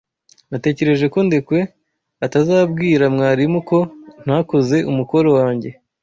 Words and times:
Natekereje 0.51 1.05
ko 1.13 1.19
Ndekwe 1.27 1.59
atazabwira 2.25 3.05
mwarimu 3.15 3.59
ko 3.69 3.77
ntakoze 4.23 4.77
umukoro 4.91 5.29
wanjye. 5.37 5.69